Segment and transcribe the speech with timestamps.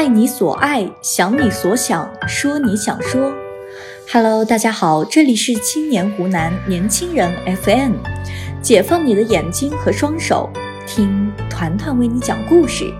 [0.00, 3.34] 爱你所爱，想你所想，说你想说。
[4.10, 7.30] Hello，大家好，这里是青年湖南年轻人
[7.62, 7.96] FM，
[8.62, 10.48] 解放你的眼睛和双手，
[10.86, 12.90] 听团团为你讲故事。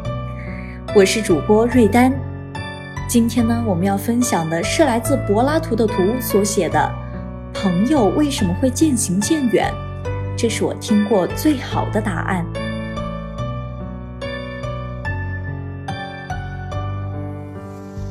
[0.94, 2.12] 我是主播瑞丹。
[3.08, 6.78] 今天呢，我们要分享的是来自柏拉图的图所写的
[7.58, 9.72] 《朋友为什么会渐行渐远》，
[10.36, 12.44] 这是我听过最好的答案。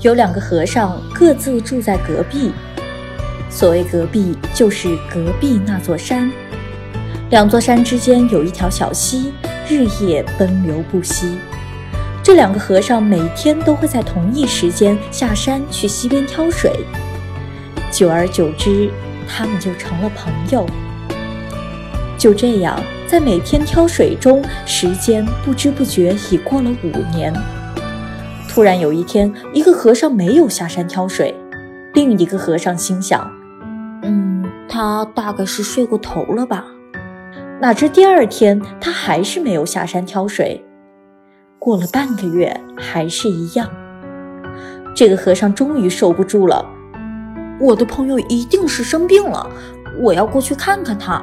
[0.02, 2.52] 有两个和尚各自住在隔壁，
[3.50, 6.32] 所谓隔壁就是隔壁那座山。
[7.32, 9.34] 两座山之间有一条小溪，
[9.68, 11.38] 日夜奔流不息。
[12.24, 16.72] 这两个和尚每天都会在同一时间下山去溪边挑水，
[17.92, 18.90] 久而久之，
[19.28, 20.66] 他们就成了朋友。
[22.18, 27.34] 就这样，在每天挑水中，时间不知不觉已过了五年。
[28.50, 31.34] 突然有一天，一个和尚没有下山挑水，
[31.94, 33.32] 另一个和尚心想
[34.02, 36.66] ：“嗯，他大概是睡过头了吧。”
[37.62, 40.66] 哪知第二天他还是没有下山挑水。
[41.60, 43.70] 过了半个月，还是一样。
[44.96, 46.66] 这个和尚终于受不住了
[47.62, 49.48] ：“我的朋友一定是生病了，
[50.02, 51.22] 我要过去看看他。”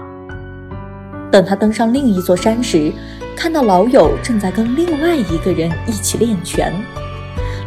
[1.32, 2.92] 等他登上另一座山时，
[3.36, 6.72] 看到老友正在跟另外一个人一起练拳。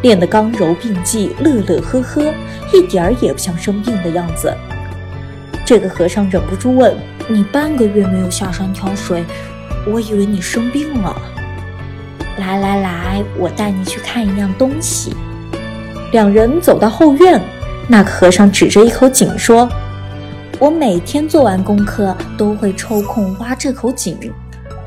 [0.02, 2.34] 练得刚柔并济，乐乐呵呵，
[2.74, 4.54] 一点儿也不像生病的样子。
[5.66, 6.96] 这个和尚忍不住问
[7.28, 9.24] ：“你半个月没有下山挑水，
[9.86, 11.16] 我以为你生病了。”
[12.40, 15.14] 来来来，我带你去看一样东西。
[16.12, 17.40] 两人走到后院，
[17.88, 19.70] 那个和尚指着一口井说
[20.58, 24.18] ：“我每天做完功课都会抽空挖这口井。”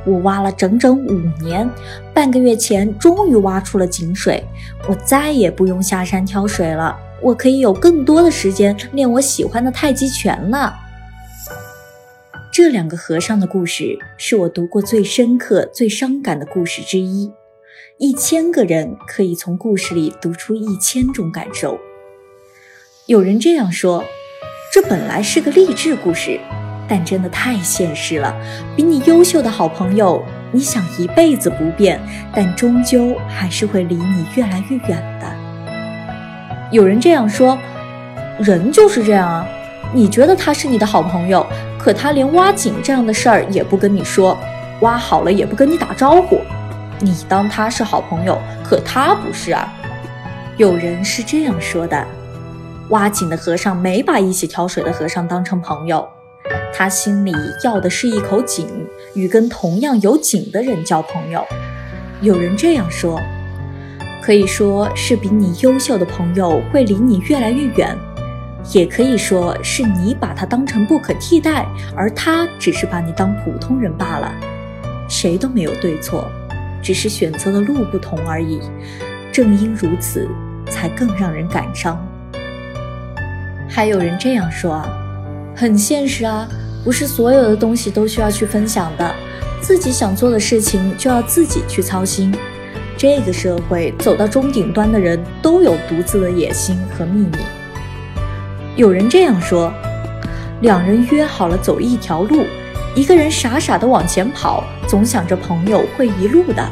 [0.04, 1.68] 我挖了整整五年，
[2.12, 4.42] 半个月前终于挖出了井水。
[4.88, 10.74] 我再也不用下山挑水了，我可以有更多的时间练我喜欢的太极拳了。
[12.52, 17.32] 这两个和尚的故事是我读过最深刻、最伤感的故事之一。
[17.98, 21.78] 一千个人可以从故事里读出一千种感受。
[23.06, 24.04] 有人这样说
[24.72, 26.40] ：“这本来是个励志故事。”
[26.88, 28.34] 但真的太现实了，
[28.76, 32.00] 比你优秀的好朋友，你想一辈子不变，
[32.34, 35.26] 但终究还是会离你越来越远的。
[36.70, 37.58] 有人这样说，
[38.38, 39.46] 人就是这样啊，
[39.92, 41.46] 你觉得他是你的好朋友，
[41.78, 44.36] 可他连挖井这样的事儿也不跟你说，
[44.80, 46.40] 挖好了也不跟你打招呼，
[46.98, 49.72] 你当他是好朋友，可他不是啊。
[50.56, 52.06] 有人是这样说的，
[52.90, 56.06] 挖井的和尚没把一起挑水的和尚当成朋友。
[56.72, 57.32] 他心里
[57.64, 58.66] 要的是一口井，
[59.14, 61.44] 与跟同样有井的人交朋友。
[62.20, 63.20] 有人这样说，
[64.22, 67.96] 可以说是比你优秀的朋友会离你越来越远，
[68.72, 74.32] 也可以说是你把他当成不可替代，而他只是把你当普通人罢了。
[75.08, 76.30] 谁都没有对错，
[76.80, 78.60] 只是选择的路不同而已。
[79.32, 80.28] 正因如此，
[80.70, 82.00] 才更让人感伤。
[83.68, 84.86] 还有人这样说啊，
[85.54, 86.48] 很现实啊。
[86.84, 89.14] 不是所有的东西都需要去分享的，
[89.60, 92.34] 自己想做的事情就要自己去操心。
[92.96, 97.38] 这个社会走到中顶端的人都有独自的野心和秘密。
[98.74, 99.72] 有人这样说：
[100.60, 102.44] 两人约好了走一条路，
[102.96, 106.68] 一个人傻傻的往前跑，总想着朋友会一路的，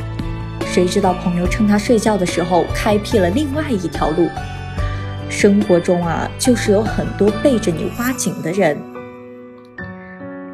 [0.67, 4.29] 谁知道朋友趁他睡觉的时候开辟了另外一条路。
[5.31, 8.77] 生活中啊，就是有很多背着你挖井的人。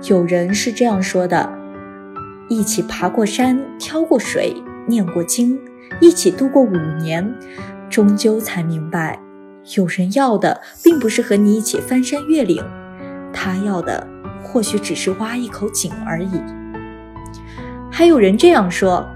[0.05, 1.51] 有人是这样说的：
[2.49, 4.55] 一起爬过山，挑过水，
[4.87, 5.59] 念过经，
[6.01, 7.35] 一起度过五年，
[7.89, 9.19] 终究才明白，
[9.77, 12.63] 有人要的并不是和你一起翻山越岭，
[13.33, 14.07] 他要的
[14.43, 16.41] 或许只是挖一口井而已。
[17.91, 19.09] 还有人这样说：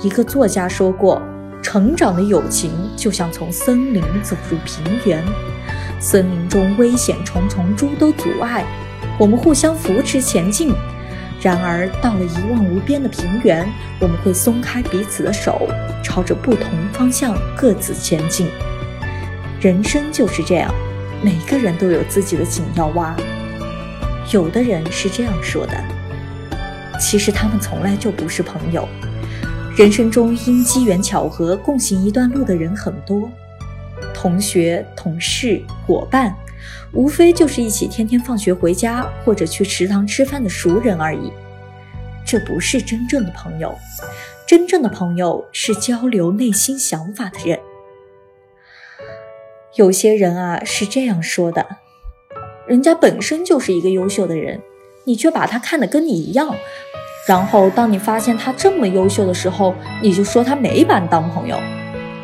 [0.00, 1.20] 一个作家说过，
[1.64, 5.24] 成长的友情就像从森林走入平原，
[5.98, 8.62] 森林中危险重重，诸多阻碍。
[9.18, 10.74] 我们互相扶持前进，
[11.40, 13.66] 然而到了一望无边的平原，
[13.98, 15.66] 我们会松开彼此的手，
[16.02, 18.48] 朝着不同方向各自前进。
[19.58, 20.70] 人生就是这样，
[21.22, 23.16] 每个人都有自己的井要挖。
[24.30, 25.82] 有的人是这样说的，
[27.00, 28.86] 其实他们从来就不是朋友。
[29.76, 33.28] 人生中因机缘巧合共行一段路的人很多，
[34.14, 36.32] 同学、同事、伙伴。
[36.92, 41.32] 无非就是一起天天放学回家，或者去食堂吃饭的熟人而已。
[42.24, 43.76] 这不是真正的朋友，
[44.46, 47.58] 真正的朋友是交流内心想法的人。
[49.74, 51.66] 有些人啊是这样说的：
[52.68, 54.62] 人家本身就是一个优秀的人，
[55.04, 56.54] 你却把他看得跟你一样，
[57.26, 61.58] 然后当你发现他这么优秀的时候，你就说他没把你当朋友。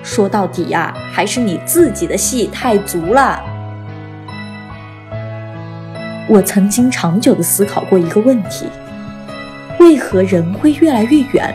[0.03, 3.43] 说到底呀，还是你自己的戏太足了。
[6.29, 8.67] 我曾经长久的思考过一个问题：
[9.79, 11.55] 为何人会越来越远？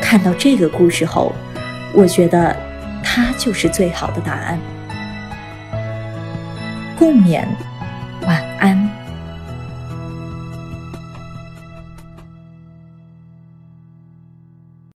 [0.00, 1.32] 看到这个故事后，
[1.92, 2.54] 我觉得。
[3.10, 4.58] 它就是最好的答案。
[6.96, 7.42] 共勉，
[8.26, 8.97] 晚安。